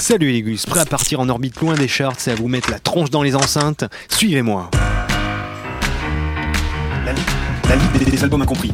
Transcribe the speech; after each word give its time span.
Salut 0.00 0.32
les 0.32 0.42
gus, 0.42 0.64
prêt 0.66 0.80
à 0.80 0.84
partir 0.86 1.20
en 1.20 1.28
orbite 1.28 1.60
loin 1.60 1.74
des 1.74 1.86
charts 1.88 2.16
et 2.26 2.30
à 2.30 2.34
vous 2.34 2.48
mettre 2.48 2.70
la 2.70 2.78
tronche 2.78 3.10
dans 3.10 3.22
les 3.22 3.36
enceintes 3.36 3.84
Suivez-moi 4.08 4.70
La, 7.04 7.12
li- 7.12 7.20
la 7.68 7.76
liste 7.76 7.98
des, 8.04 8.10
des 8.10 8.24
albums 8.24 8.42
incompris. 8.42 8.72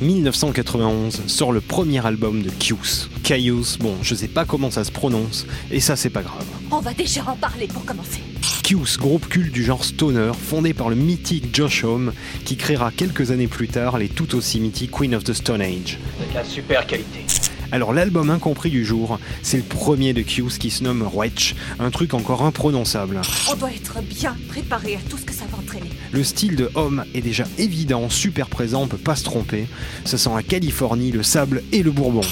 1991 0.00 1.22
sort 1.26 1.50
le 1.52 1.60
premier 1.60 2.04
album 2.06 2.42
de 2.42 2.50
Kyus. 2.50 3.10
Kyus, 3.24 3.78
bon, 3.78 3.96
je 4.02 4.14
sais 4.14 4.28
pas 4.28 4.44
comment 4.44 4.70
ça 4.70 4.84
se 4.84 4.92
prononce, 4.92 5.44
et 5.72 5.80
ça 5.80 5.96
c'est 5.96 6.10
pas 6.10 6.22
grave. 6.22 6.44
On 6.70 6.78
va 6.80 6.94
déjà 6.94 7.22
en 7.26 7.34
parler 7.34 7.66
pour 7.66 7.84
commencer. 7.84 8.20
Kyus, 8.62 8.96
groupe 8.96 9.28
culte 9.28 9.52
du 9.52 9.64
genre 9.64 9.84
stoner, 9.84 10.30
fondé 10.40 10.72
par 10.72 10.88
le 10.88 10.94
mythique 10.94 11.54
Josh 11.54 11.82
Homme, 11.82 12.12
qui 12.44 12.56
créera 12.56 12.92
quelques 12.92 13.32
années 13.32 13.48
plus 13.48 13.66
tard 13.68 13.98
les 13.98 14.08
tout 14.08 14.36
aussi 14.36 14.60
mythiques 14.60 14.92
Queen 14.92 15.14
of 15.16 15.24
the 15.24 15.32
Stone 15.32 15.62
Age. 15.62 15.98
de 16.30 16.34
la 16.34 16.44
super 16.44 16.86
qualité. 16.86 17.24
Alors 17.70 17.92
l'album 17.92 18.30
incompris 18.30 18.70
du 18.70 18.84
jour, 18.84 19.18
c'est 19.42 19.58
le 19.58 19.62
premier 19.62 20.12
de 20.12 20.22
Kyus 20.22 20.58
qui 20.58 20.70
se 20.70 20.82
nomme 20.82 21.02
Wretch, 21.02 21.54
un 21.78 21.90
truc 21.90 22.14
encore 22.14 22.42
imprononçable. 22.42 23.20
On 23.50 23.56
doit 23.56 23.72
être 23.72 24.02
bien 24.02 24.36
préparé 24.48 24.96
à 24.96 25.00
tout 25.10 25.18
ce 25.18 25.24
que 25.24 25.34
ça 25.34 25.44
va 25.50 25.58
entraîner. 25.58 25.90
Le 26.12 26.24
style 26.24 26.56
de 26.56 26.70
Homme 26.74 27.04
est 27.14 27.20
déjà 27.20 27.44
évident, 27.58 28.08
super 28.08 28.48
présent, 28.48 28.82
on 28.82 28.88
peut 28.88 28.96
pas 28.96 29.16
se 29.16 29.24
tromper. 29.24 29.66
Ça 30.04 30.16
sent 30.18 30.30
la 30.34 30.42
Californie, 30.42 31.12
le 31.12 31.22
sable 31.22 31.62
et 31.72 31.82
le 31.82 31.90
bourbon. 31.90 32.22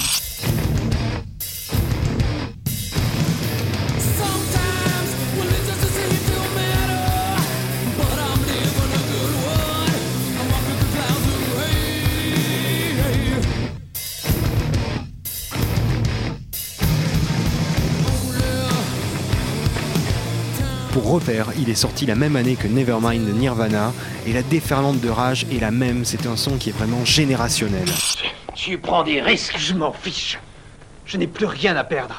Pour 20.91 21.09
repère, 21.11 21.47
il 21.59 21.69
est 21.69 21.75
sorti 21.75 22.05
la 22.05 22.15
même 22.15 22.35
année 22.35 22.55
que 22.55 22.67
Nevermind 22.67 23.25
de 23.25 23.31
Nirvana, 23.31 23.93
et 24.25 24.33
la 24.33 24.41
déferlante 24.41 24.99
de 24.99 25.09
rage 25.09 25.45
est 25.51 25.59
la 25.59 25.71
même, 25.71 26.05
c'est 26.05 26.25
un 26.25 26.35
son 26.35 26.57
qui 26.57 26.69
est 26.69 26.73
vraiment 26.73 27.05
générationnel. 27.05 27.87
Tu 28.55 28.77
prends 28.77 29.03
des 29.03 29.21
risques, 29.21 29.57
je 29.57 29.73
m'en 29.73 29.93
fiche. 29.93 30.39
Je 31.05 31.17
n'ai 31.17 31.27
plus 31.27 31.45
rien 31.45 31.75
à 31.75 31.83
perdre. 31.83 32.17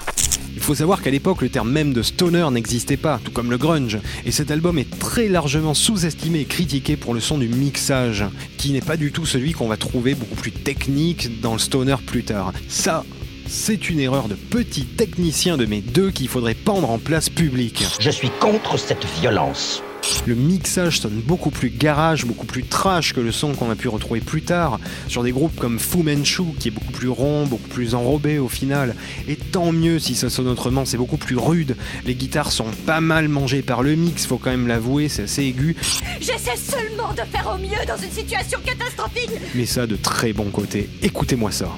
Il 0.54 0.60
faut 0.60 0.74
savoir 0.74 1.02
qu'à 1.02 1.10
l'époque, 1.10 1.42
le 1.42 1.50
terme 1.50 1.70
même 1.70 1.92
de 1.92 2.02
stoner 2.02 2.48
n'existait 2.50 2.96
pas, 2.96 3.20
tout 3.22 3.30
comme 3.30 3.50
le 3.50 3.58
grunge, 3.58 3.98
et 4.24 4.30
cet 4.30 4.50
album 4.50 4.78
est 4.78 4.98
très 4.98 5.28
largement 5.28 5.74
sous-estimé 5.74 6.40
et 6.40 6.44
critiqué 6.44 6.96
pour 6.96 7.14
le 7.14 7.20
son 7.20 7.38
du 7.38 7.48
mixage, 7.48 8.24
qui 8.56 8.72
n'est 8.72 8.80
pas 8.80 8.96
du 8.96 9.12
tout 9.12 9.26
celui 9.26 9.52
qu'on 9.52 9.68
va 9.68 9.76
trouver 9.76 10.14
beaucoup 10.14 10.36
plus 10.36 10.52
technique 10.52 11.40
dans 11.40 11.52
le 11.52 11.58
stoner 11.58 11.96
plus 12.06 12.24
tard. 12.24 12.52
Ça, 12.68 13.04
c'est 13.48 13.88
une 13.88 13.98
erreur 13.98 14.28
de 14.28 14.34
petit 14.34 14.84
technicien 14.84 15.56
de 15.56 15.64
mes 15.64 15.80
deux 15.80 16.10
qu'il 16.10 16.28
faudrait 16.28 16.54
pendre 16.54 16.90
en 16.90 16.98
place 16.98 17.28
publique. 17.30 17.84
Je 17.98 18.10
suis 18.10 18.30
contre 18.40 18.78
cette 18.78 19.04
violence. 19.20 19.82
Le 20.26 20.34
mixage 20.34 21.00
sonne 21.00 21.20
beaucoup 21.24 21.50
plus 21.50 21.70
garage, 21.70 22.24
beaucoup 22.24 22.46
plus 22.46 22.62
trash 22.64 23.12
que 23.12 23.20
le 23.20 23.32
son 23.32 23.54
qu'on 23.54 23.70
a 23.70 23.74
pu 23.74 23.88
retrouver 23.88 24.20
plus 24.20 24.42
tard 24.42 24.78
sur 25.06 25.22
des 25.22 25.32
groupes 25.32 25.58
comme 25.58 25.78
Fu 25.78 26.02
Manchu 26.02 26.44
qui 26.58 26.68
est 26.68 26.70
beaucoup 26.70 26.92
plus 26.92 27.08
rond, 27.08 27.46
beaucoup 27.46 27.68
plus 27.68 27.94
enrobé 27.94 28.38
au 28.38 28.48
final. 28.48 28.94
Et 29.26 29.36
tant 29.36 29.72
mieux 29.72 29.98
si 29.98 30.14
ça 30.14 30.30
sonne 30.30 30.48
autrement, 30.48 30.84
c'est 30.84 30.96
beaucoup 30.96 31.16
plus 31.16 31.36
rude. 31.36 31.76
Les 32.06 32.14
guitares 32.14 32.52
sont 32.52 32.70
pas 32.86 33.00
mal 33.00 33.28
mangées 33.28 33.62
par 33.62 33.82
le 33.82 33.96
mix, 33.96 34.24
faut 34.26 34.38
quand 34.38 34.50
même 34.50 34.68
l'avouer, 34.68 35.08
c'est 35.08 35.22
assez 35.24 35.42
aigu, 35.44 35.76
J'essaie 36.20 36.56
seulement 36.56 37.12
de 37.12 37.22
faire 37.30 37.52
au 37.54 37.58
mieux 37.58 37.86
dans 37.86 37.96
une 37.96 38.12
situation 38.12 38.60
catastrophique. 38.64 39.30
mais 39.54 39.66
ça 39.66 39.82
a 39.82 39.86
de 39.86 39.96
très 39.96 40.32
bons 40.32 40.50
côtés. 40.50 40.88
Écoutez-moi 41.02 41.50
ça. 41.50 41.68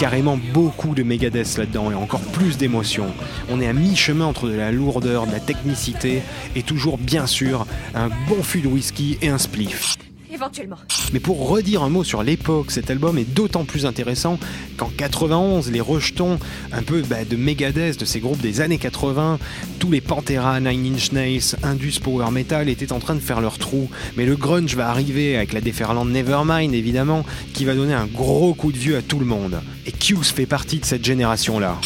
Carrément 0.00 0.38
beaucoup 0.54 0.94
de 0.94 1.02
Megadeth 1.02 1.58
là-dedans 1.58 1.90
et 1.90 1.94
encore 1.94 2.22
plus 2.22 2.56
d'émotions. 2.56 3.12
On 3.50 3.60
est 3.60 3.66
à 3.66 3.74
mi-chemin 3.74 4.24
entre 4.24 4.48
de 4.48 4.54
la 4.54 4.72
lourdeur, 4.72 5.26
de 5.26 5.32
la 5.32 5.40
technicité 5.40 6.22
et 6.56 6.62
toujours 6.62 6.96
bien 6.96 7.26
sûr 7.26 7.66
un 7.94 8.08
bon 8.26 8.42
fût 8.42 8.62
de 8.62 8.68
whisky 8.68 9.18
et 9.20 9.28
un 9.28 9.36
spliff. 9.36 9.98
Éventuellement. 10.40 10.78
Mais 11.12 11.20
pour 11.20 11.50
redire 11.50 11.82
un 11.82 11.90
mot 11.90 12.02
sur 12.02 12.22
l'époque, 12.22 12.70
cet 12.70 12.90
album 12.90 13.18
est 13.18 13.24
d'autant 13.24 13.66
plus 13.66 13.84
intéressant 13.84 14.38
qu'en 14.78 14.88
91, 14.96 15.70
les 15.70 15.82
rejetons 15.82 16.38
un 16.72 16.82
peu 16.82 17.02
bah, 17.02 17.26
de 17.28 17.36
Megadeth, 17.36 18.00
de 18.00 18.06
ces 18.06 18.20
groupes 18.20 18.40
des 18.40 18.62
années 18.62 18.78
80, 18.78 19.38
tous 19.78 19.90
les 19.90 20.00
Pantera, 20.00 20.58
Nine 20.60 20.94
Inch 20.94 21.12
Nails, 21.12 21.56
Indus 21.62 22.00
Power 22.02 22.30
Metal 22.30 22.70
étaient 22.70 22.92
en 22.92 23.00
train 23.00 23.16
de 23.16 23.20
faire 23.20 23.42
leur 23.42 23.58
trou. 23.58 23.90
Mais 24.16 24.24
le 24.24 24.34
grunge 24.34 24.74
va 24.76 24.88
arriver 24.88 25.36
avec 25.36 25.52
la 25.52 25.60
déferlante 25.60 26.08
Nevermind 26.08 26.72
évidemment, 26.72 27.26
qui 27.52 27.66
va 27.66 27.74
donner 27.74 27.92
un 27.92 28.06
gros 28.06 28.54
coup 28.54 28.72
de 28.72 28.78
vieux 28.78 28.96
à 28.96 29.02
tout 29.02 29.18
le 29.18 29.26
monde. 29.26 29.60
Et 29.84 29.92
Kyus 29.92 30.32
fait 30.34 30.46
partie 30.46 30.78
de 30.78 30.86
cette 30.86 31.04
génération-là. 31.04 31.76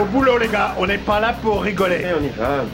Au 0.00 0.04
boulot, 0.04 0.38
les 0.38 0.46
gars, 0.48 0.76
on 0.78 0.86
n'est 0.86 0.98
pas 0.98 1.18
là 1.18 1.32
pour 1.42 1.60
rigoler. 1.60 2.04
on 2.16 2.24
y 2.24 2.28
va. 2.38 2.64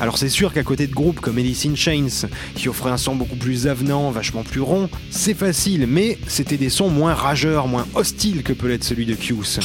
Alors 0.00 0.16
c'est 0.16 0.28
sûr 0.28 0.52
qu'à 0.52 0.62
côté 0.62 0.86
de 0.86 0.94
groupes 0.94 1.20
comme 1.20 1.38
Alice 1.38 1.66
in 1.66 1.74
Chains, 1.74 2.28
qui 2.54 2.68
offraient 2.68 2.90
un 2.90 2.96
son 2.96 3.16
beaucoup 3.16 3.36
plus 3.36 3.66
avenant, 3.66 4.10
vachement 4.12 4.44
plus 4.44 4.60
rond, 4.60 4.88
c'est 5.10 5.34
facile, 5.34 5.86
mais 5.88 6.18
c'était 6.28 6.56
des 6.56 6.70
sons 6.70 6.88
moins 6.88 7.14
rageurs, 7.14 7.66
moins 7.66 7.86
hostiles 7.94 8.44
que 8.44 8.52
peut 8.52 8.68
l'être 8.68 8.84
celui 8.84 9.06
de 9.06 9.14
Kyus. 9.14 9.58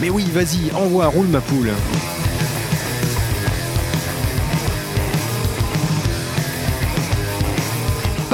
Mais 0.00 0.10
oui, 0.10 0.24
vas-y, 0.34 0.70
envoie, 0.74 1.06
roule 1.06 1.28
ma 1.28 1.40
poule. 1.40 1.70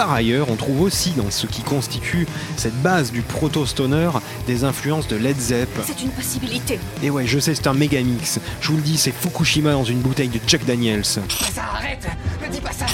Par 0.00 0.14
ailleurs, 0.14 0.48
on 0.50 0.56
trouve 0.56 0.80
aussi 0.80 1.10
dans 1.10 1.30
ce 1.30 1.46
qui 1.46 1.60
constitue 1.60 2.26
cette 2.56 2.80
base 2.80 3.12
du 3.12 3.20
proto-stoner 3.20 4.08
des 4.46 4.64
influences 4.64 5.06
de 5.08 5.16
Led 5.16 5.38
Zepp. 5.38 5.68
C'est 5.84 6.02
une 6.02 6.08
possibilité. 6.08 6.80
Et 7.02 7.10
ouais, 7.10 7.26
je 7.26 7.38
sais, 7.38 7.54
c'est 7.54 7.66
un 7.66 7.74
méga 7.74 8.00
mix. 8.00 8.40
Je 8.62 8.68
vous 8.68 8.78
le 8.78 8.82
dis, 8.82 8.96
c'est 8.96 9.12
Fukushima 9.12 9.72
dans 9.72 9.84
une 9.84 9.98
bouteille 9.98 10.30
de 10.30 10.40
Jack 10.46 10.64
Daniels. 10.64 11.04
Ça 11.04 11.20
arrête 11.74 12.08
Ne 12.42 12.50
dis 12.50 12.62
pas 12.62 12.72
ça 12.72 12.86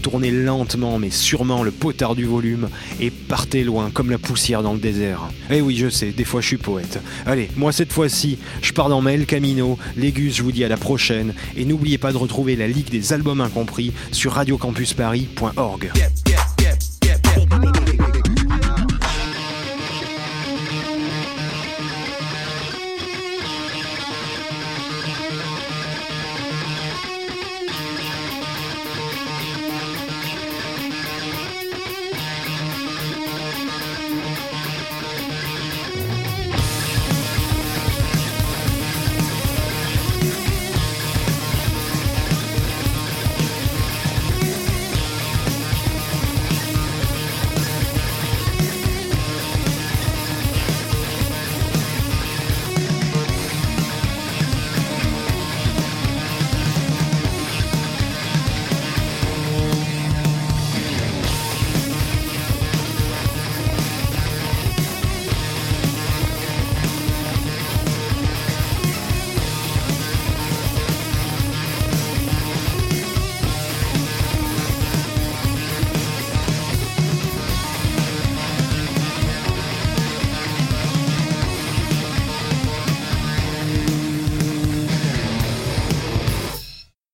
Tournez 0.00 0.30
lentement 0.30 0.98
mais 0.98 1.10
sûrement 1.10 1.62
le 1.64 1.70
potard 1.70 2.14
du 2.14 2.24
volume 2.24 2.70
et 2.98 3.10
partez 3.10 3.62
loin 3.62 3.90
comme 3.92 4.10
la 4.10 4.18
poussière 4.18 4.62
dans 4.62 4.72
le 4.72 4.78
désert. 4.78 5.20
Eh 5.50 5.60
oui, 5.60 5.76
je 5.76 5.90
sais, 5.90 6.12
des 6.12 6.24
fois 6.24 6.40
je 6.40 6.46
suis 6.46 6.56
poète. 6.56 6.98
Allez, 7.26 7.50
moi 7.56 7.72
cette 7.72 7.92
fois-ci, 7.92 8.38
je 8.62 8.72
pars 8.72 8.88
dans 8.88 9.02
Mael 9.02 9.26
Camino. 9.26 9.78
Légus, 9.98 10.34
je 10.36 10.42
vous 10.42 10.52
dis 10.52 10.64
à 10.64 10.68
la 10.68 10.78
prochaine 10.78 11.34
et 11.58 11.66
n'oubliez 11.66 11.98
pas 11.98 12.12
de 12.12 12.16
retrouver 12.16 12.56
la 12.56 12.68
Ligue 12.68 12.88
des 12.88 13.12
albums 13.12 13.42
incompris 13.42 13.92
sur 14.12 14.32
radiocampusparis.org. 14.32 15.90
Yep, 15.94 16.10
yep. 16.28 16.33